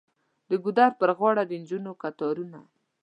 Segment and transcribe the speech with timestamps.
[0.49, 2.59] د ګودر په غاړه د نجونو کتارونه.